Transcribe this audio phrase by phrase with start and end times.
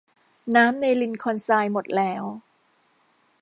[0.55, 2.23] น้ำในลินคอล์นไชร์หมดแล้ว